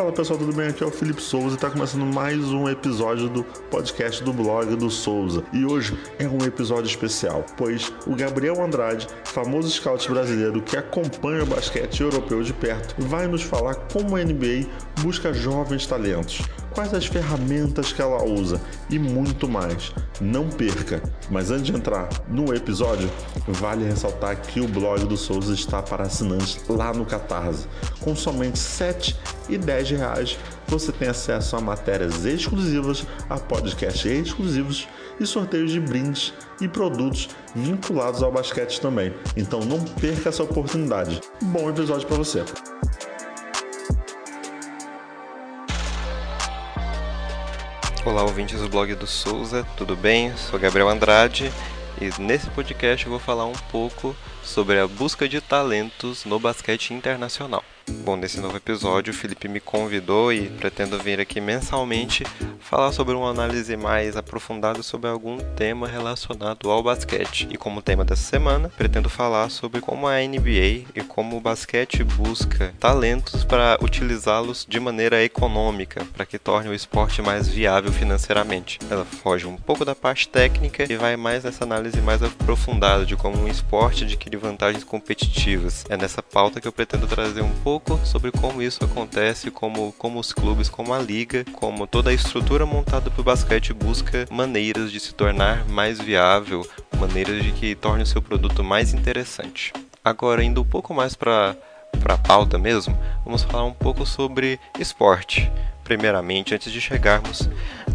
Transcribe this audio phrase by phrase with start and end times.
[0.00, 0.68] Fala pessoal, tudo bem?
[0.68, 4.74] Aqui é o Felipe Souza e está começando mais um episódio do podcast do blog
[4.74, 5.44] do Souza.
[5.52, 11.42] E hoje é um episódio especial, pois o Gabriel Andrade, famoso scout brasileiro que acompanha
[11.42, 14.70] o basquete europeu de perto, vai nos falar como a NBA
[15.02, 16.40] busca jovens talentos,
[16.72, 19.92] quais as ferramentas que ela usa e muito mais.
[20.20, 21.02] Não perca!
[21.30, 23.10] Mas antes de entrar no episódio,
[23.46, 27.66] vale ressaltar que o blog do Souza está para assinantes lá no Catarse.
[28.00, 29.16] Com somente 7
[29.48, 35.80] e 10 reais você tem acesso a matérias exclusivas, a podcasts exclusivos e sorteios de
[35.80, 39.12] brindes e produtos vinculados ao basquete também.
[39.36, 41.20] Então não perca essa oportunidade.
[41.42, 42.44] Bom episódio para você!
[48.02, 50.34] Olá, ouvintes do blog do Souza, tudo bem?
[50.34, 51.52] Sou Gabriel Andrade
[52.00, 56.94] e nesse podcast eu vou falar um pouco sobre a busca de talentos no basquete
[56.94, 57.62] internacional.
[58.02, 62.24] Bom, nesse novo episódio, o Felipe me convidou e pretendo vir aqui mensalmente
[62.60, 67.48] falar sobre uma análise mais aprofundada sobre algum tema relacionado ao basquete.
[67.50, 72.04] E como tema dessa semana, pretendo falar sobre como a NBA e como o basquete
[72.04, 78.78] busca talentos para utilizá-los de maneira econômica, para que torne o esporte mais viável financeiramente.
[78.90, 83.16] Ela foge um pouco da parte técnica e vai mais nessa análise mais aprofundada de
[83.16, 85.84] como um esporte adquire vantagens competitivas.
[85.88, 90.18] É nessa pauta que eu pretendo trazer um pouco sobre como isso acontece, como, como
[90.18, 94.90] os clubes, como a liga, como toda a estrutura montada para o basquete busca maneiras
[94.90, 99.72] de se tornar mais viável, maneiras de que torne o seu produto mais interessante.
[100.04, 101.56] Agora, indo um pouco mais para
[102.08, 105.50] a pauta mesmo, vamos falar um pouco sobre esporte
[105.90, 107.48] primeiramente, antes de chegarmos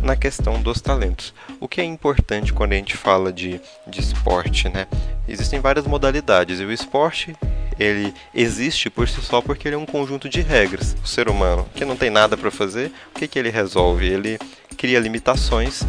[0.03, 1.33] na questão dos talentos.
[1.61, 4.85] O que é importante quando a gente fala de, de esporte, né?
[5.25, 7.33] Existem várias modalidades e o esporte
[7.79, 10.93] ele existe por si só porque ele é um conjunto de regras.
[11.01, 14.05] O ser humano que não tem nada para fazer, o que, que ele resolve?
[14.05, 14.38] Ele
[14.75, 15.85] cria limitações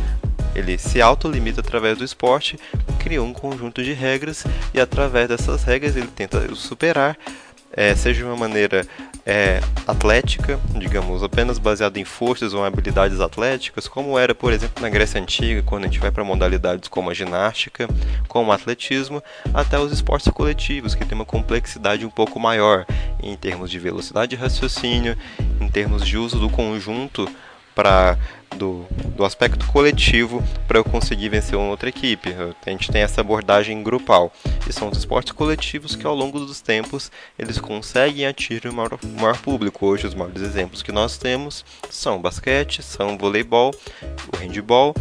[0.55, 2.59] ele se autolimita através do esporte,
[2.99, 4.43] cria um conjunto de regras
[4.73, 7.19] e através dessas regras ele tenta superar,
[7.71, 8.87] é, seja de uma maneira
[9.27, 14.89] é, atlética, digamos, apenas baseada em forças ou habilidades atléticas, como era, por exemplo, na
[14.89, 17.89] Grécia Antiga, quando a gente vai para modalidades como a ginástica,
[18.29, 19.21] como o atletismo,
[19.53, 22.87] até os esportes coletivos, que tem uma complexidade um pouco maior
[23.21, 25.19] em termos de velocidade de raciocínio,
[25.61, 27.29] em termos de uso do conjunto
[27.75, 28.17] para
[28.57, 28.87] do,
[29.17, 32.35] do aspecto coletivo para eu conseguir vencer uma outra equipe.
[32.65, 34.33] A gente tem essa abordagem grupal.
[34.69, 38.99] E são os esportes coletivos que ao longo dos tempos eles conseguem atingir o maior,
[39.19, 39.87] maior público.
[39.87, 43.75] Hoje os maiores exemplos que nós temos são o basquete, são o voleibol,
[44.33, 44.95] o handball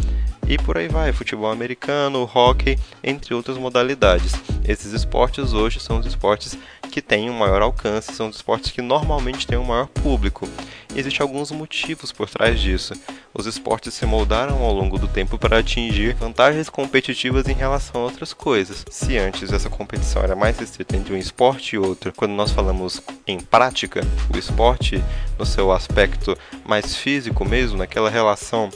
[0.48, 4.32] e por aí vai, futebol americano, hockey, entre outras modalidades.
[4.64, 6.56] Esses esportes hoje são os esportes
[6.96, 10.48] que têm um maior alcance, são os esportes que normalmente têm um maior público.
[10.94, 12.94] Existem alguns motivos por trás disso.
[13.34, 18.04] Os esportes se moldaram ao longo do tempo para atingir vantagens competitivas em relação a
[18.04, 18.82] outras coisas.
[18.90, 23.02] Se antes essa competição era mais restrita entre um esporte e outro, quando nós falamos
[23.26, 24.00] em prática,
[24.34, 25.04] o esporte
[25.38, 28.70] no seu aspecto mais físico mesmo, naquela relação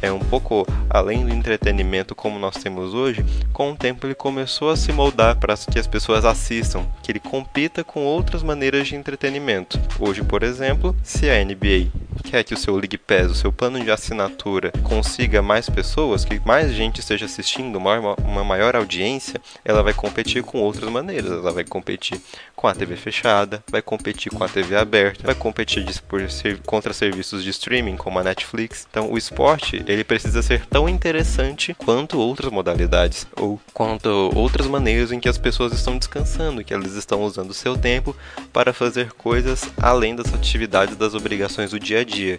[0.00, 4.70] é um pouco além do entretenimento como nós temos hoje, com o tempo ele começou
[4.70, 8.96] a se moldar para que as pessoas assistam, que ele compita com outras maneiras de
[8.96, 9.78] entretenimento.
[9.98, 11.90] Hoje, por exemplo, se a NBA
[12.22, 16.40] quer que o seu League Pass, o seu plano de assinatura, consiga mais pessoas, que
[16.44, 21.30] mais gente esteja assistindo, uma, maior audiência, ela vai competir com outras maneiras.
[21.30, 22.20] Ela vai competir
[22.54, 26.20] com a TV fechada, vai competir com a TV aberta, vai competir por,
[26.66, 28.86] contra serviços de streaming como a Netflix.
[28.90, 35.10] Então, o esporte ele precisa ser tão interessante quanto outras modalidades ou quanto outras maneiras
[35.10, 38.14] em que as pessoas estão descansando, que elas estão usando o seu tempo
[38.52, 42.38] para fazer coisas além das atividades das obrigações do dia a dia.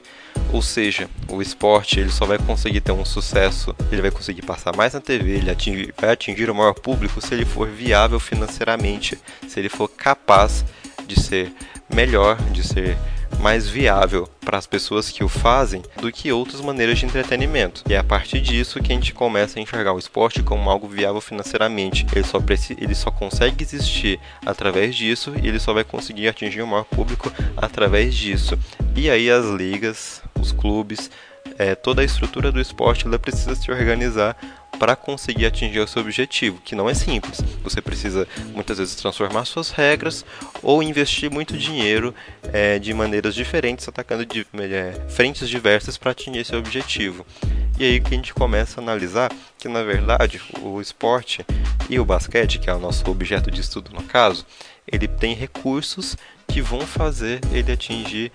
[0.53, 4.75] Ou seja, o esporte ele só vai conseguir ter um sucesso, ele vai conseguir passar
[4.75, 9.17] mais na TV, ele atingir, vai atingir o maior público se ele for viável financeiramente,
[9.47, 10.63] se ele for capaz
[11.07, 11.51] de ser
[11.91, 12.95] melhor, de ser
[13.39, 17.83] mais viável para as pessoas que o fazem do que outras maneiras de entretenimento.
[17.89, 20.87] E é a partir disso que a gente começa a enxergar o esporte como algo
[20.87, 22.05] viável financeiramente.
[22.13, 22.39] Ele só,
[22.77, 27.31] ele só consegue existir através disso e ele só vai conseguir atingir o maior público
[27.55, 28.57] através disso.
[28.95, 31.09] E aí as ligas, os clubes,
[31.57, 34.35] é, toda a estrutura do esporte ela precisa se organizar
[34.79, 37.41] para conseguir atingir o seu objetivo, que não é simples.
[37.63, 40.25] Você precisa muitas vezes transformar suas regras
[40.63, 42.15] ou investir muito dinheiro
[42.53, 47.25] é, de maneiras diferentes, atacando de, é, frentes diversas para atingir esse objetivo.
[47.77, 51.45] E aí que a gente começa a analisar que na verdade o esporte
[51.89, 54.45] e o basquete, que é o nosso objeto de estudo no caso,
[54.87, 56.17] ele tem recursos
[56.47, 58.31] que vão fazer ele atingir,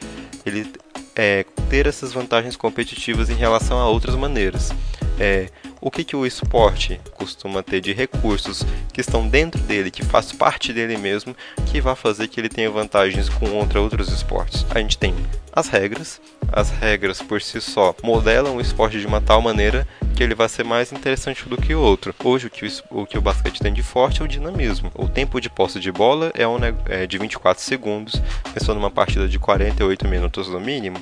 [0.47, 0.71] ele
[1.17, 4.71] é, ter essas vantagens competitivas em relação a outras maneiras.
[5.19, 5.49] É,
[5.81, 10.33] o que, que o esporte costuma ter de recursos que estão dentro dele, que faz
[10.33, 14.65] parte dele mesmo, que vai fazer que ele tenha vantagens contra outros esportes.
[14.71, 15.15] A gente tem
[15.53, 16.21] as regras,
[16.53, 20.49] as regras por si só modelam o esporte de uma tal maneira que ele vai
[20.49, 22.15] ser mais interessante do que o outro.
[22.25, 24.91] Hoje, o que o, o, que o basquete tem de forte é o dinamismo.
[24.95, 26.57] O tempo de posse de bola é, um,
[26.89, 28.21] é de 24 segundos,
[28.53, 30.99] pensando numa partida de 48 minutos no mínimo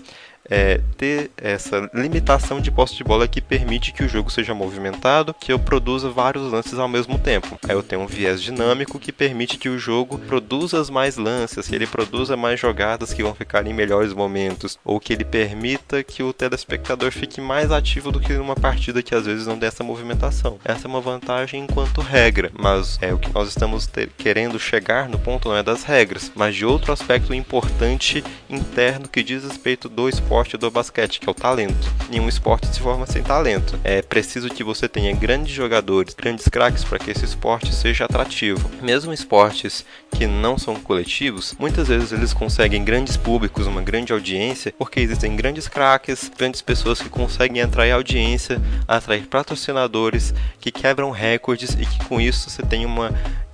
[0.50, 5.34] é, ter essa limitação de posse de bola que permite que o jogo seja movimentado,
[5.38, 7.58] que eu produza vários lances ao mesmo tempo.
[7.68, 11.74] Aí eu tenho um viés dinâmico que permite que o jogo produza mais lances, que
[11.74, 16.22] ele produza mais jogadas que vão ficar em melhores momentos, ou que ele permita que
[16.22, 19.84] o telespectador fique mais ativo do que numa partida que às vezes não tem essa
[19.84, 20.58] movimentação.
[20.64, 25.08] Essa é uma vantagem enquanto regra, mas é o que nós estamos ter, querendo chegar
[25.08, 29.88] no ponto não é das regras, mas de outro aspecto importante interno que diz respeito
[29.88, 31.93] do esporte esporte do basquete, que é o talento.
[32.08, 33.79] Nenhum esporte se forma sem talento.
[33.84, 38.70] É preciso que você tenha grandes jogadores, grandes craques para que esse esporte seja atrativo.
[38.81, 44.73] Mesmo esportes que não são coletivos, muitas vezes eles conseguem grandes públicos, uma grande audiência,
[44.79, 48.58] porque existem grandes craques, grandes pessoas que conseguem atrair audiência,
[48.88, 53.12] atrair patrocinadores, que quebram recordes e que com isso você tem uma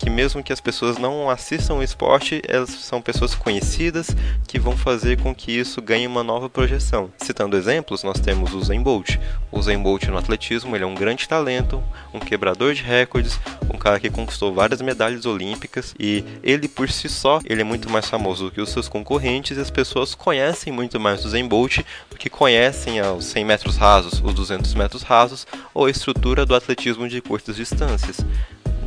[0.08, 4.08] que mesmo que as pessoas não assistam o esporte, elas são pessoas conhecidas
[4.46, 7.10] que vão fazer com que isso ganhe uma nova projeção.
[7.18, 9.18] Citando exemplos, nós temos o Zen Bolt.
[9.52, 11.82] O Zen Bolt no atletismo, ele é um grande talento,
[12.14, 13.38] um quebrador de recordes,
[13.72, 17.90] um cara que conquistou várias medalhas olímpicas e ele por si só, ele é muito
[17.90, 21.46] mais famoso do que os seus concorrentes e as pessoas conhecem muito mais o Zen
[21.46, 26.46] Bolt do que conhecem os 100 metros rasos, os 200 metros rasos ou a estrutura
[26.46, 28.24] do atletismo de curtas distâncias.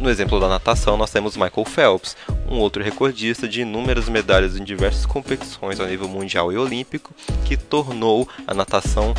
[0.02, 2.18] No exemplo da natação, nós temos Michael Phelps,
[2.50, 7.14] um outro recordista de inúmeras medalhas em diversas competições a nível mundial e olímpico,
[7.46, 9.14] que tornou a natação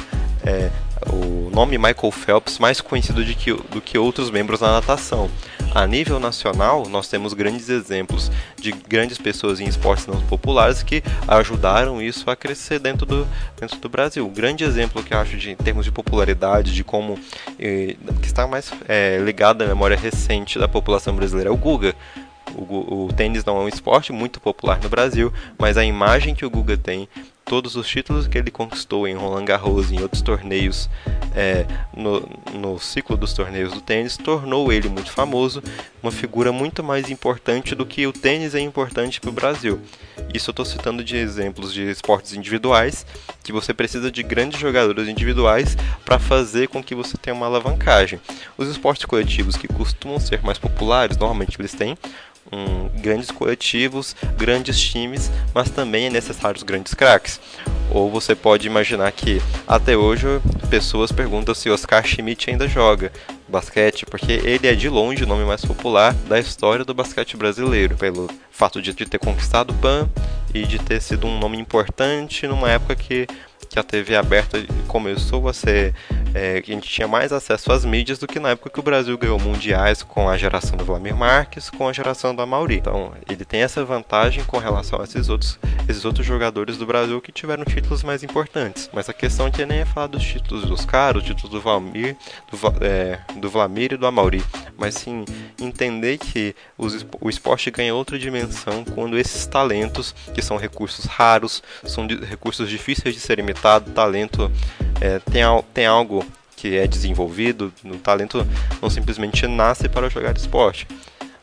[0.44, 0.72] é,
[1.08, 5.30] o nome Michael Phelps mais conhecido do que, do que outros membros da natação.
[5.74, 8.30] A nível nacional, nós temos grandes exemplos
[8.60, 13.26] de grandes pessoas em esportes não populares que ajudaram isso a crescer dentro do,
[13.58, 14.26] dentro do Brasil.
[14.26, 17.18] Um grande exemplo que eu acho de, em termos de popularidade, de como
[17.58, 21.94] eh, que está mais é, ligado à memória recente da população brasileira é o Guga.
[22.54, 26.44] O, o, tênis não é um esporte muito popular no Brasil, mas a imagem que
[26.44, 27.08] o Guga tem
[27.52, 30.88] todos os títulos que ele conquistou em Roland Garros e em outros torneios
[31.36, 35.62] é, no, no ciclo dos torneios do tênis tornou ele muito famoso,
[36.02, 39.78] uma figura muito mais importante do que o tênis é importante para o Brasil.
[40.32, 43.04] Isso eu estou citando de exemplos de esportes individuais,
[43.44, 45.76] que você precisa de grandes jogadores individuais
[46.06, 48.18] para fazer com que você tenha uma alavancagem.
[48.56, 51.98] Os esportes coletivos que costumam ser mais populares, normalmente eles têm
[52.50, 57.40] um, grandes coletivos, grandes times, mas também é necessário os grandes craques.
[57.90, 60.26] Ou você pode imaginar que até hoje
[60.70, 63.12] pessoas perguntam se Oscar Schmidt ainda joga
[63.46, 67.96] basquete, porque ele é de longe o nome mais popular da história do basquete brasileiro,
[67.96, 70.08] pelo fato de, de ter conquistado o PAN
[70.54, 73.26] e de ter sido um nome importante numa época que
[73.72, 75.94] que a TV aberta começou a ser.
[76.34, 79.16] É, a gente tinha mais acesso às mídias do que na época que o Brasil
[79.18, 82.76] ganhou mundiais com a geração do Vladimir Marques, com a geração do Amauri.
[82.76, 85.58] Então, ele tem essa vantagem com relação a esses outros,
[85.88, 88.88] esses outros jogadores do Brasil que tiveram títulos mais importantes.
[88.92, 92.16] Mas a questão aqui nem é falar dos títulos dos caras, o título do Valmir,
[92.50, 94.42] do, é, do Vlamir e do Amauri,
[94.82, 95.24] mas sim
[95.60, 102.04] entender que o esporte ganha outra dimensão quando esses talentos, que são recursos raros, são
[102.08, 104.50] recursos difíceis de serem imitados, talento
[105.00, 108.44] é, tem, tem algo que é desenvolvido, o talento
[108.82, 110.88] não simplesmente nasce para jogar esporte.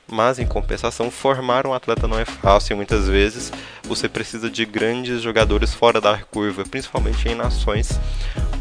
[0.06, 2.76] Mas em compensação, formar um atleta não é fácil.
[2.76, 3.54] Muitas vezes
[3.84, 8.00] você precisa de grandes jogadores fora da curva, principalmente em nações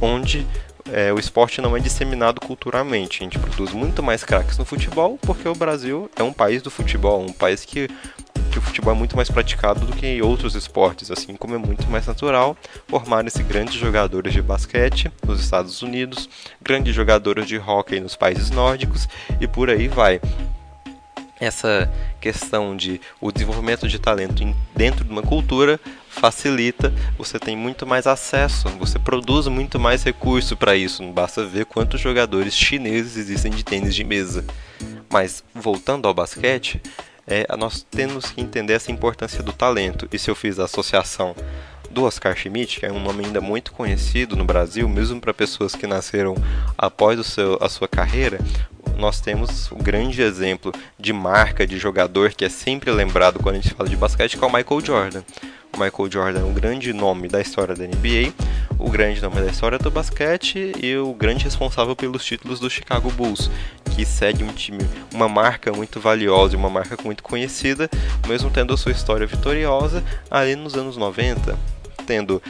[0.01, 0.47] onde
[0.93, 3.21] é, o esporte não é disseminado culturalmente.
[3.21, 6.71] A gente produz muito mais craques no futebol porque o Brasil é um país do
[6.71, 7.89] futebol, um país que
[8.51, 11.87] que o futebol é muito mais praticado do que outros esportes, assim como é muito
[11.91, 12.57] mais natural
[12.89, 16.29] formarem-se grandes jogadores de basquete nos Estados Unidos,
[16.63, 19.07] grandes jogadores de hóquei nos países nórdicos
[19.39, 20.19] e por aí vai
[21.41, 24.43] essa questão de o desenvolvimento de talento
[24.75, 25.79] dentro de uma cultura
[26.09, 31.45] facilita, você tem muito mais acesso, você produz muito mais recurso para isso, não basta
[31.45, 34.45] ver quantos jogadores chineses existem de tênis de mesa.
[35.11, 36.83] Mas voltando ao basquete,
[37.27, 40.09] é, nós temos que entender essa importância do talento.
[40.13, 41.35] E se eu fiz a associação
[41.91, 45.75] do Oscar Schmidt, que é um nome ainda muito conhecido no Brasil, mesmo para pessoas
[45.75, 46.35] que nasceram
[46.77, 48.39] após seu, a sua carreira,
[48.99, 53.61] nós temos o grande exemplo de marca de jogador que é sempre lembrado quando a
[53.61, 55.23] gente fala de basquete, que é o Michael Jordan.
[55.73, 58.33] O Michael Jordan é um grande nome da história da NBA,
[58.77, 63.11] o grande nome da história do basquete e o grande responsável pelos títulos do Chicago
[63.13, 63.49] Bulls,
[63.95, 67.89] que segue um time, uma marca muito valiosa e uma marca muito conhecida,
[68.27, 71.57] mesmo tendo a sua história vitoriosa ali nos anos 90,
[72.05, 72.43] tendo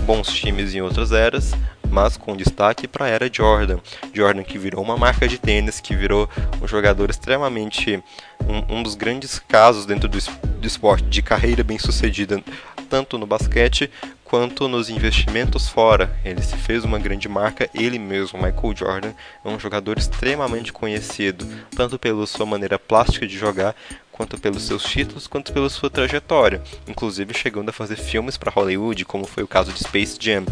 [0.00, 1.52] bons times em outras eras,
[1.92, 3.78] mas com destaque para a era Jordan.
[4.14, 6.28] Jordan que virou uma marca de tênis, que virou
[6.60, 8.02] um jogador extremamente
[8.48, 12.42] um, um dos grandes casos dentro do, do esporte de carreira bem sucedida,
[12.88, 13.90] tanto no basquete
[14.24, 16.18] quanto nos investimentos fora.
[16.24, 19.12] Ele se fez uma grande marca, ele mesmo, Michael Jordan,
[19.44, 21.46] é um jogador extremamente conhecido,
[21.76, 23.76] tanto pela sua maneira plástica de jogar,
[24.10, 29.04] quanto pelos seus títulos, quanto pela sua trajetória, inclusive chegando a fazer filmes para Hollywood,
[29.04, 30.46] como foi o caso de Space Jam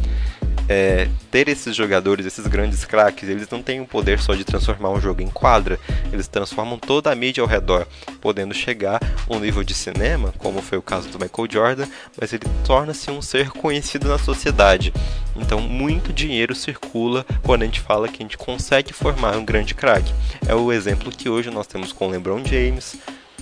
[0.71, 4.91] é, ter esses jogadores, esses grandes craques, eles não têm o poder só de transformar
[4.91, 5.81] um jogo em quadra,
[6.13, 7.89] eles transformam toda a mídia ao redor,
[8.21, 12.33] podendo chegar a um nível de cinema, como foi o caso do Michael Jordan, mas
[12.33, 14.95] ele torna-se um ser conhecido na sociedade.
[15.35, 19.75] Então, muito dinheiro circula quando a gente fala que a gente consegue formar um grande
[19.75, 20.15] craque.
[20.47, 22.97] É o exemplo que hoje nós temos com LeBron James,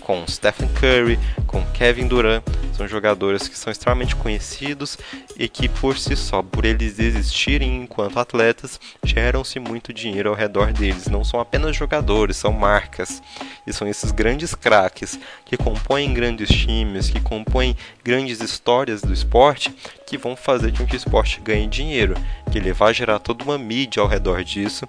[0.09, 4.97] com Stephen Curry, com Kevin Durant, são jogadores que são extremamente conhecidos
[5.37, 10.73] e que por si só, por eles existirem enquanto atletas, geram-se muito dinheiro ao redor
[10.73, 11.09] deles.
[11.09, 13.23] Não são apenas jogadores, são marcas.
[13.67, 19.71] E são esses grandes craques que compõem grandes times, que compõem grandes histórias do esporte,
[20.07, 22.15] que vão fazer com que o esporte ganhe dinheiro,
[22.51, 24.89] que ele vai gerar toda uma mídia ao redor disso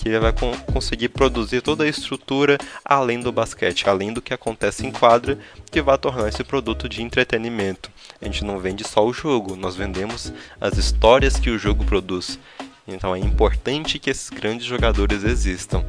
[0.00, 0.32] que ele vai
[0.72, 5.38] conseguir produzir toda a estrutura além do basquete, além do que acontece em quadra,
[5.70, 7.90] que vai tornar esse produto de entretenimento.
[8.20, 12.38] A gente não vende só o jogo, nós vendemos as histórias que o jogo produz.
[12.88, 15.84] Então é importante que esses grandes jogadores existam.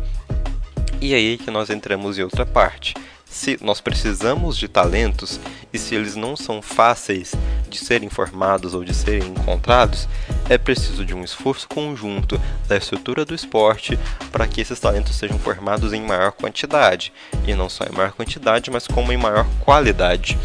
[0.99, 2.93] E aí que nós entramos em outra parte
[3.31, 5.39] se nós precisamos de talentos
[5.71, 7.33] e se eles não são fáceis
[7.69, 10.07] de serem formados ou de serem encontrados,
[10.49, 13.97] é preciso de um esforço conjunto da estrutura do esporte
[14.33, 17.13] para que esses talentos sejam formados em maior quantidade,
[17.47, 20.37] e não só em maior quantidade, mas como em maior qualidade.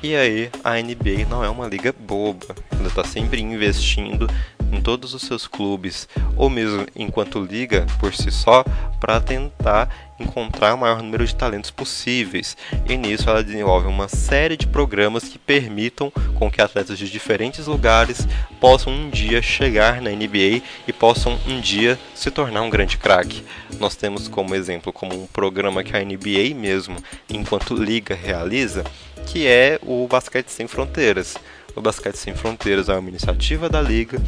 [0.00, 4.28] E aí, a NBA não é uma liga boba, ela está sempre investindo
[4.72, 8.64] em todos os seus clubes, ou mesmo enquanto liga por si só,
[9.00, 12.56] para tentar encontrar o maior número de talentos possíveis.
[12.88, 17.66] E nisso ela desenvolve uma série de programas que permitam com que atletas de diferentes
[17.66, 18.26] lugares
[18.60, 23.44] possam um dia chegar na NBA e possam um dia se tornar um grande craque.
[23.78, 26.96] Nós temos como exemplo como um programa que a NBA mesmo,
[27.28, 28.84] enquanto liga realiza,
[29.26, 31.36] que é o Basquete Sem Fronteiras.
[31.76, 34.20] O Basquete Sem Fronteiras é uma iniciativa da liga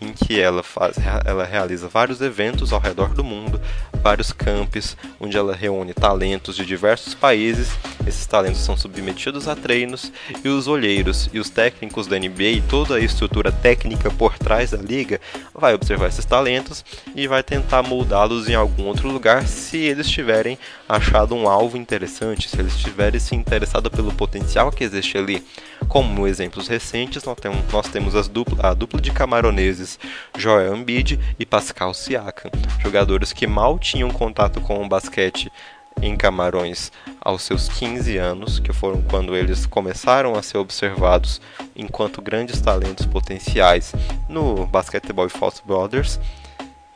[0.00, 3.60] em que ela, faz, ela realiza vários eventos ao redor do mundo,
[4.02, 7.70] vários campos, onde ela reúne talentos de diversos países.
[8.06, 10.12] Esses talentos são submetidos a treinos
[10.44, 14.70] e os olheiros e os técnicos da NBA e toda a estrutura técnica por trás
[14.70, 15.20] da liga
[15.54, 20.58] vai observar esses talentos e vai tentar moldá-los em algum outro lugar se eles tiverem
[20.88, 25.44] achado um alvo interessante, se eles tiverem se interessado pelo potencial que existe ali.
[25.88, 29.87] Como exemplos recentes, nós temos, temos dupla, a dupla de camaroneses
[30.36, 35.52] Joel Embiid e Pascal Siakam, jogadores que mal tinham contato com o basquete
[36.02, 36.90] em Camarões
[37.20, 41.40] aos seus 15 anos, que foram quando eles começaram a ser observados
[41.76, 43.92] enquanto grandes talentos potenciais
[44.28, 46.18] no Basketball e False Brothers,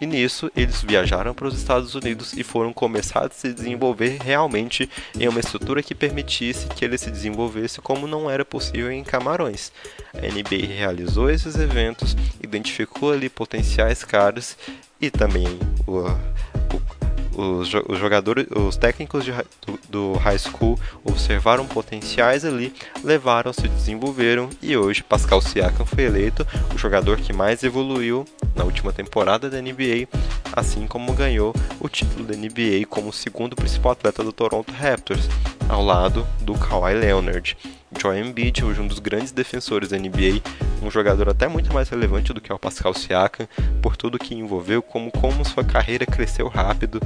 [0.02, 4.90] e nisso, eles viajaram para os Estados Unidos e foram começar a se desenvolver realmente
[5.16, 9.70] em uma estrutura que permitisse que ele se desenvolvesse como não era possível em Camarões.
[10.12, 14.58] A NBA realizou esses eventos, identificou ali potenciais caras
[15.00, 15.46] e também
[15.86, 17.01] o, o
[17.34, 22.72] os, os jogadores, os técnicos de, do, do, high school observaram potenciais ali,
[23.02, 28.24] levaram, se desenvolveram e hoje Pascal Siakam foi eleito o jogador que mais evoluiu
[28.54, 30.08] na última temporada da NBA,
[30.54, 35.28] assim como ganhou o título da NBA como segundo principal atleta do Toronto Raptors,
[35.68, 37.56] ao lado do Kawhi Leonard.
[38.00, 40.40] Joel Embiid, hoje um dos grandes defensores da NBA,
[40.82, 43.48] um jogador até muito mais relevante do que o Pascal Siakam,
[43.80, 47.00] por tudo que envolveu, como como sua carreira cresceu rápido,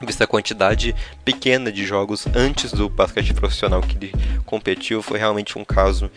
[0.00, 0.94] vista a quantidade
[1.24, 4.12] pequena de jogos antes do basquete profissional que ele
[4.44, 6.10] competiu, foi realmente um caso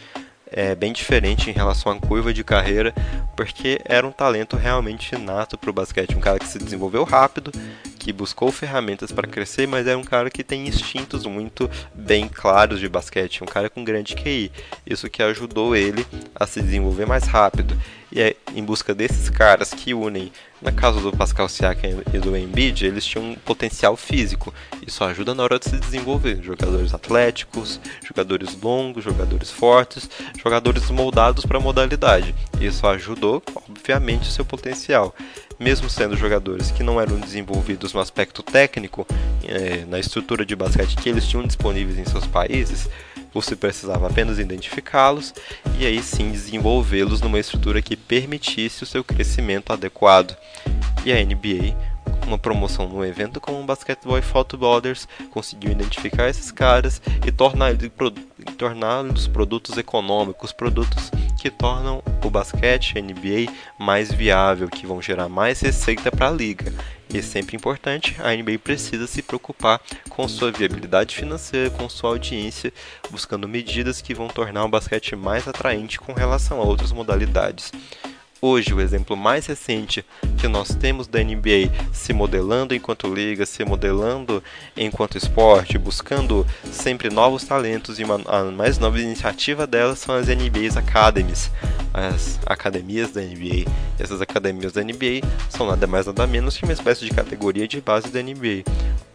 [0.52, 2.94] é, bem diferente em relação à curva de carreira,
[3.36, 7.52] porque era um talento realmente nato para o basquete, um cara que se desenvolveu rápido,
[8.00, 12.80] que buscou ferramentas para crescer, mas era um cara que tem instintos muito bem claros
[12.80, 14.52] de basquete, um cara com grande QI.
[14.86, 17.78] Isso que ajudou ele a se desenvolver mais rápido.
[18.12, 22.36] E é em busca desses caras que unem, na casa do Pascal Siakam e do
[22.36, 24.54] Embiid, eles tinham um potencial físico.
[24.86, 26.42] Isso ajuda na hora de se desenvolver.
[26.42, 30.10] Jogadores atléticos, jogadores longos, jogadores fortes,
[30.42, 32.34] jogadores moldados para a modalidade.
[32.60, 35.14] Isso ajudou, obviamente, o seu potencial
[35.60, 39.08] mesmo sendo jogadores que não eram desenvolvidos no aspecto técnico,
[39.44, 42.88] é, na estrutura de basquete que eles tinham disponíveis em seus países,
[43.34, 45.34] você precisava apenas identificá-los
[45.80, 50.36] e aí sim desenvolvê-los numa estrutura que permitisse o seu crescimento adequado.
[51.06, 56.52] E a NBA uma promoção no evento como o Basketball Photo Borders conseguiu identificar esses
[56.52, 65.02] caras e torná-los produtos econômicos, produtos que tornam o basquete, NBA, mais viável, que vão
[65.02, 66.74] gerar mais receita para a liga.
[67.14, 72.74] E sempre importante, a NBA precisa se preocupar com sua viabilidade financeira, com sua audiência,
[73.10, 77.72] buscando medidas que vão tornar o basquete mais atraente com relação a outras modalidades.
[78.40, 80.06] Hoje, o exemplo mais recente
[80.38, 84.44] que nós temos da NBA se modelando enquanto liga, se modelando
[84.76, 90.28] enquanto esporte, buscando sempre novos talentos e uma, a mais nova iniciativa delas são as
[90.28, 91.50] NBA's Academies,
[91.92, 93.66] as academias da NBA.
[93.98, 97.82] Essas academias da NBA são nada mais nada menos que uma espécie de categoria de
[97.82, 98.64] base da NBA,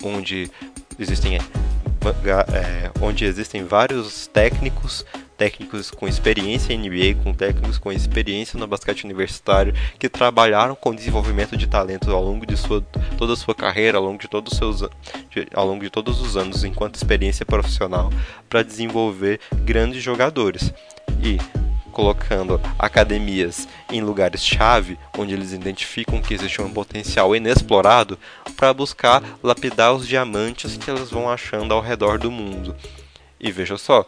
[0.02, 0.50] onde
[0.98, 5.06] existem é, onde existem vários técnicos
[5.42, 10.94] técnicos com experiência em NBA, com técnicos com experiência no basquete universitário, que trabalharam com
[10.94, 12.80] desenvolvimento de talentos ao longo de sua,
[13.18, 14.82] toda a sua carreira, ao longo de todos os seus
[15.30, 18.12] de, ao longo de todos os anos enquanto experiência profissional
[18.48, 20.72] para desenvolver grandes jogadores.
[21.20, 21.38] E
[21.90, 28.16] colocando academias em lugares-chave, onde eles identificam que existe um potencial inexplorado,
[28.56, 32.76] para buscar lapidar os diamantes que elas vão achando ao redor do mundo.
[33.40, 34.06] E veja só,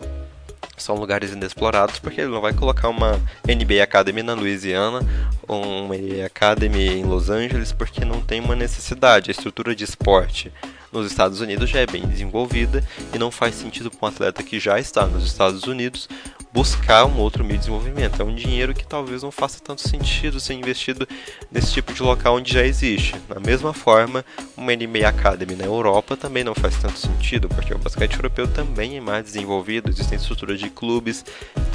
[0.77, 5.01] são lugares inexplorados porque ele não vai colocar uma NBA Academy na Louisiana
[5.47, 9.31] ou uma NBA Academy em Los Angeles porque não tem uma necessidade.
[9.31, 10.53] A estrutura de esporte
[10.93, 14.61] nos Estados Unidos já é bem desenvolvida e não faz sentido para um atleta que
[14.61, 16.09] já está nos Estados Unidos
[16.55, 18.23] buscar um outro meio de desenvolvimento.
[18.23, 21.05] É um dinheiro que talvez não faça tanto sentido ser investido
[21.51, 23.17] nesse tipo de local onde já existe.
[23.29, 24.25] Da mesma forma,
[24.57, 28.97] uma NBA Academy na Europa também não faz tanto sentido, porque o basquete europeu também
[28.97, 31.25] é mais desenvolvido, existem estruturas de clubes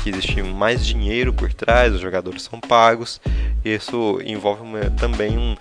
[0.02, 3.20] que existe mais dinheiro por trás, os jogadores são pagos.
[3.65, 5.58] Isso envolve uma, também um,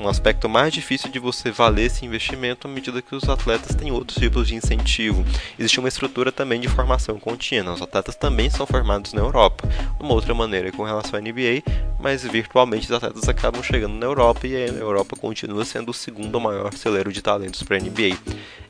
[0.00, 3.92] um aspecto mais difícil de você valer esse investimento à medida que os atletas têm
[3.92, 5.24] outros tipos de incentivo.
[5.58, 7.74] Existe uma estrutura também de formação contínua.
[7.74, 9.68] Os atletas também são formados na Europa.
[9.98, 11.62] Uma outra maneira com relação à NBA,
[11.98, 16.40] mas virtualmente os atletas acabam chegando na Europa e a Europa continua sendo o segundo
[16.40, 18.16] maior celeiro de talentos para a NBA.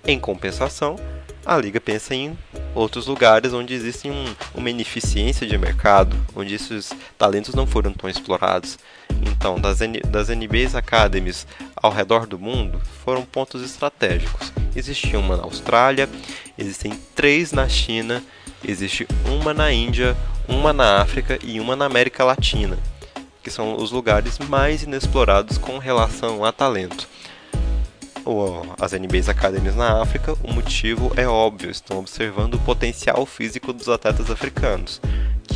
[0.04, 0.96] Em compensação,
[1.46, 2.36] a liga pensa em
[2.74, 8.10] outros lugares onde existe um, uma ineficiência de mercado, onde esses talentos não foram tão
[8.10, 8.78] explorados.
[9.22, 14.52] Então, das, N, das NBAs Academies ao redor do mundo foram pontos estratégicos.
[14.74, 16.09] Existe uma na Austrália,
[16.56, 18.22] existem três na China,
[18.66, 20.16] existe uma na Índia,
[20.48, 22.78] uma na África e uma na América Latina,
[23.42, 27.09] que são os lugares mais inexplorados com relação a talento
[28.78, 33.88] as NBAs Academies na África, o motivo é óbvio, estão observando o potencial físico dos
[33.88, 35.00] atletas africanos,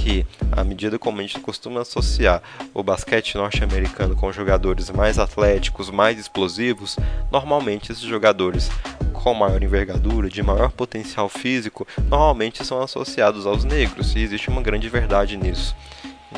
[0.05, 2.43] que, à medida como a gente costuma associar
[2.75, 6.99] o basquete norte-americano com jogadores mais atléticos, mais explosivos,
[7.33, 8.69] normalmente esses jogadores
[9.15, 14.61] com maior envergadura, de maior potencial físico, normalmente são associados aos negros, e existe uma
[14.61, 15.75] grande verdade nisso.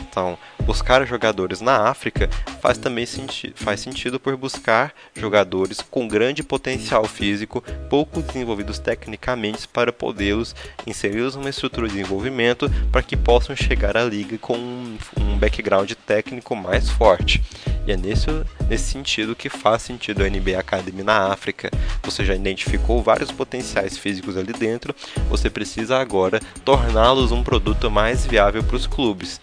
[0.00, 2.28] Então, buscar jogadores na África
[2.60, 9.68] faz também senti faz sentido por buscar jogadores com grande potencial físico, pouco desenvolvidos tecnicamente
[9.68, 10.54] para podê-los
[10.86, 15.92] inseri-los numa estrutura de desenvolvimento para que possam chegar à liga com um, um background
[16.06, 17.42] técnico mais forte.
[17.86, 18.26] E é nesse,
[18.68, 21.70] nesse sentido que faz sentido a NBA Academy na África.
[22.02, 24.94] Você já identificou vários potenciais físicos ali dentro,
[25.28, 29.40] você precisa agora torná-los um produto mais viável para os clubes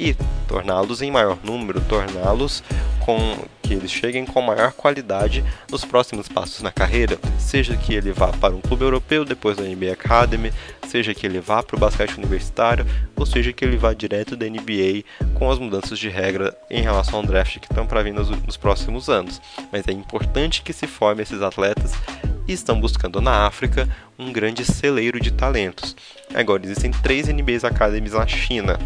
[0.00, 0.16] e
[0.48, 2.64] torná-los em maior número, torná-los
[3.04, 8.10] com que eles cheguem com maior qualidade nos próximos passos na carreira, seja que ele
[8.10, 10.52] vá para um clube europeu depois da NBA Academy,
[10.88, 12.84] seja que ele vá para o basquete universitário,
[13.14, 17.20] ou seja que ele vá direto da NBA com as mudanças de regra em relação
[17.20, 19.40] ao draft que estão para vir nos, nos próximos anos.
[19.70, 21.92] Mas é importante que se forme esses atletas
[22.48, 25.94] e estão buscando na África um grande celeiro de talentos.
[26.34, 28.78] Agora existem três NBAs Academies na China.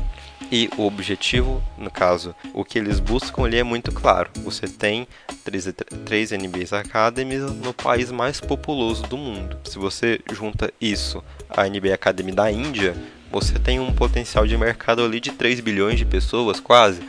[0.57, 4.31] E o objetivo, no caso, o que eles buscam ali é muito claro.
[4.45, 5.09] Você tem
[5.43, 5.67] três,
[6.05, 9.59] três NBAs Academies no país mais populoso do mundo.
[9.65, 12.95] Se você junta isso à NBA Academy da Índia,
[13.33, 17.03] você tem um potencial de mercado ali de 3 bilhões de pessoas, quase.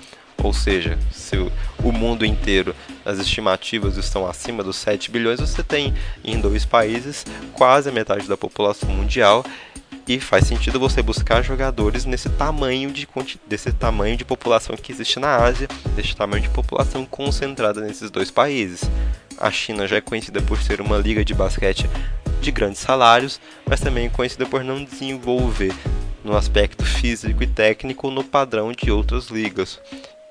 [0.43, 2.75] Ou seja, se o mundo inteiro
[3.05, 8.27] as estimativas estão acima dos 7 bilhões, você tem em dois países quase a metade
[8.27, 9.45] da população mundial
[10.07, 13.07] e faz sentido você buscar jogadores nesse tamanho de
[13.47, 18.29] desse tamanho de população que existe na Ásia, desse tamanho de população concentrada nesses dois
[18.29, 18.81] países.
[19.37, 21.89] A China já é conhecida por ser uma liga de basquete
[22.41, 25.73] de grandes salários, mas também é conhecida por não desenvolver
[26.23, 29.79] no aspecto físico e técnico no padrão de outras ligas.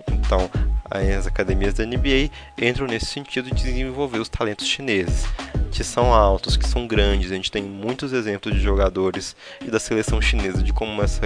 [0.09, 0.51] Então,
[0.90, 5.27] as academias da NBA entram nesse sentido de desenvolver os talentos chineses
[5.75, 7.33] que são altos, que são grandes.
[7.33, 11.20] A gente tem muitos exemplos de jogadores e da seleção chinesa de como, essa,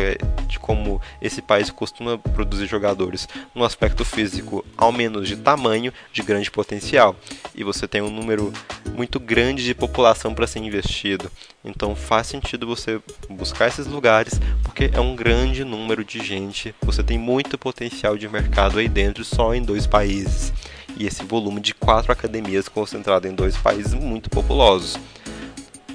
[0.46, 6.22] de como esse país costuma produzir jogadores no aspecto físico, ao menos de tamanho, de
[6.22, 7.14] grande potencial.
[7.54, 8.50] E você tem um número
[8.94, 11.30] muito grande de população para ser investido.
[11.64, 16.74] Então faz sentido você buscar esses lugares porque é um grande número de gente.
[16.82, 20.52] Você tem muito potencial de mercado aí dentro só em dois países
[20.96, 24.98] e esse volume de quatro academias concentrado em dois países muito populosos.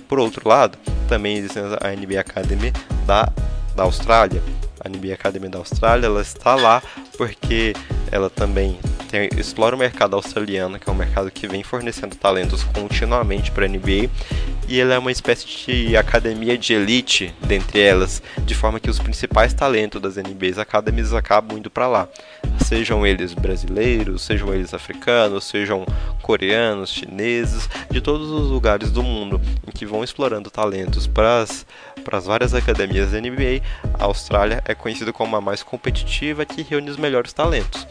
[0.07, 2.71] Por outro lado, também existe a NBA Academy
[3.05, 3.31] da,
[3.75, 4.43] da Austrália.
[4.79, 6.83] A NBA Academy da Austrália ela está lá
[7.17, 7.73] porque
[8.11, 8.77] ela também
[9.13, 13.67] tem, explora o mercado australiano, que é um mercado que vem fornecendo talentos continuamente para
[13.67, 14.09] a NBA,
[14.67, 18.97] e ela é uma espécie de academia de elite dentre elas, de forma que os
[18.97, 22.09] principais talentos das NBAs Academies acabam indo para lá.
[22.65, 25.85] Sejam eles brasileiros, sejam eles africanos, sejam
[26.23, 32.25] coreanos, chineses, de todos os lugares do mundo em que vão explorando talentos para as
[32.25, 33.61] várias academias da NBA,
[33.99, 37.85] a Austrália é conhecida como a mais competitiva que reúne os melhores talentos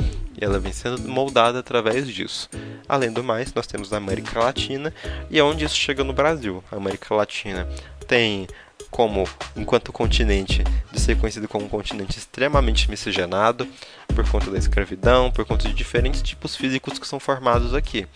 [0.44, 2.48] ela vem sendo moldada através disso.
[2.88, 4.92] Além do mais, nós temos a América Latina
[5.30, 6.62] e é onde isso chega no Brasil.
[6.70, 7.68] A América Latina
[8.06, 8.46] tem
[8.90, 9.24] como,
[9.56, 13.66] enquanto continente, de ser conhecido como um continente extremamente miscigenado
[14.14, 18.06] por conta da escravidão, por conta de diferentes tipos físicos que são formados aqui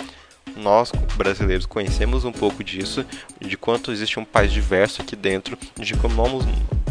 [0.57, 3.05] nós brasileiros conhecemos um pouco disso,
[3.41, 6.45] de quanto existe um país diverso aqui dentro, de como nós,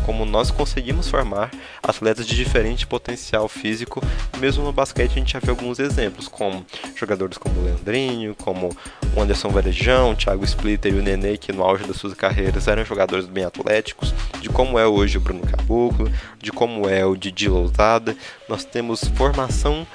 [0.05, 4.01] como nós conseguimos formar atletas de diferente potencial físico.
[4.37, 6.63] Mesmo no basquete a gente já viu alguns exemplos, como
[6.95, 8.69] jogadores como o Leandrinho, como
[9.15, 12.67] o Anderson Varejão, o Thiago Splitter e o Nenê, que no auge das suas carreiras
[12.67, 17.15] eram jogadores bem atléticos, de como é hoje o Bruno Caboclo, de como é o
[17.15, 18.15] Didi Lousada.
[18.47, 19.87] Nós temos formação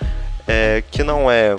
[0.49, 1.57] é, que não é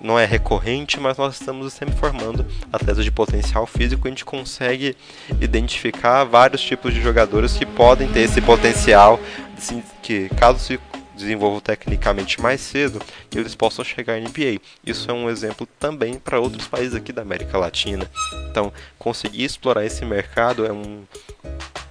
[0.00, 4.06] não é recorrente, mas nós estamos sempre formando atletas de potencial físico.
[4.06, 4.96] A gente consegue
[5.40, 9.18] identificar vários tipos de jogadores que podem ter esse potencial,
[9.56, 10.78] assim, que caso se
[11.20, 13.00] desenvolvam tecnicamente mais cedo,
[13.34, 14.60] eles possam chegar à NBA.
[14.84, 18.10] Isso é um exemplo também para outros países aqui da América Latina.
[18.50, 21.02] Então, conseguir explorar esse mercado é um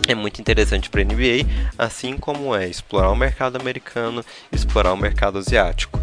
[0.07, 1.45] é muito interessante para a NBA,
[1.77, 5.99] assim como é explorar o mercado americano, explorar o mercado asiático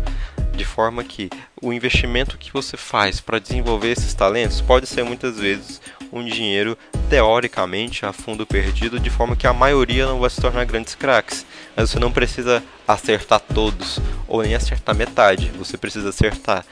[0.57, 1.31] de forma que
[1.63, 5.81] o investimento que você faz para desenvolver esses talentos pode ser muitas vezes
[6.13, 6.77] um dinheiro
[7.09, 11.47] teoricamente a fundo perdido, de forma que a maioria não vai se tornar grandes craques.
[11.77, 16.65] Mas você não precisa acertar todos ou nem acertar metade, você precisa acertar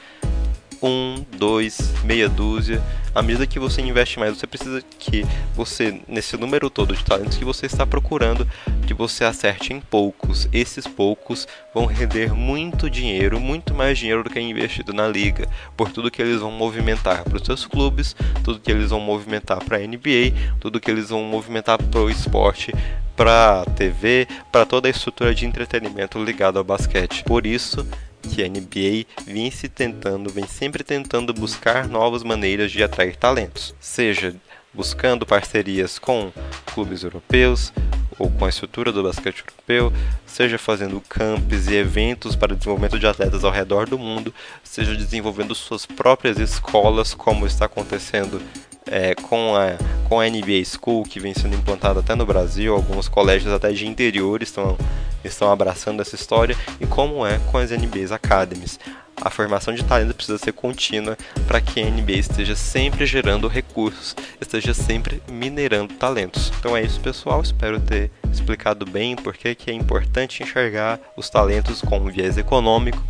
[0.81, 2.81] um, dois, meia dúzia.
[3.13, 7.37] À medida que você investe mais, você precisa que você, nesse número todo de talentos
[7.37, 8.45] que você está procurando,
[8.85, 10.49] que você acerte em poucos.
[10.51, 15.47] Esses poucos vão render muito dinheiro, muito mais dinheiro do que é investido na liga,
[15.77, 19.63] por tudo que eles vão movimentar para os seus clubes, tudo que eles vão movimentar
[19.63, 22.73] para a NBA, tudo que eles vão movimentar para o esporte
[23.15, 27.23] para TV, para toda a estrutura de entretenimento ligado ao basquete.
[27.23, 27.87] Por isso,
[28.25, 33.73] que a NBA vem se tentando, vem sempre tentando buscar novas maneiras de atrair talentos,
[33.79, 34.35] seja
[34.73, 36.31] buscando parcerias com
[36.65, 37.71] clubes europeus
[38.17, 39.91] ou com a estrutura do basquete europeu,
[40.25, 44.33] seja fazendo campos e eventos para desenvolvimento de atletas ao redor do mundo,
[44.63, 48.41] seja desenvolvendo suas próprias escolas, como está acontecendo
[48.87, 53.07] é, com, a, com a NBA School, que vem sendo implantada até no Brasil, alguns
[53.07, 54.77] colégios até de interior estão,
[55.23, 58.79] estão abraçando essa história, e como é com as NBAs Academies.
[59.21, 61.17] A formação de talento precisa ser contínua
[61.47, 66.51] para que a NBA esteja sempre gerando recursos, esteja sempre minerando talentos.
[66.59, 67.41] Então é isso, pessoal.
[67.41, 73.01] Espero ter explicado bem por que é importante enxergar os talentos com um viés econômico,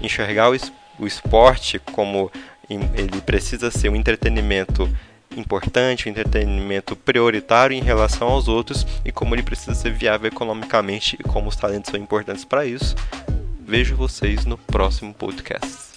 [0.00, 2.32] enxergar o esporte como
[2.94, 4.88] ele precisa ser um entretenimento
[5.36, 11.16] importante, um entretenimento prioritário em relação aos outros e como ele precisa ser viável economicamente
[11.18, 12.94] e como os talentos são importantes para isso.
[13.60, 15.89] Vejo vocês no próximo podcast.